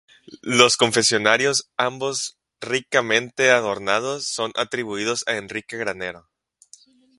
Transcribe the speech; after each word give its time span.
Los 0.41 0.77
confesionarios, 0.77 1.69
ambos 1.77 2.35
ricamente 2.59 3.51
adornados, 3.51 4.25
son 4.25 4.51
atribuidos 4.55 5.23
a 5.27 5.37
Enrique 5.37 5.77
Granero. 5.77 6.27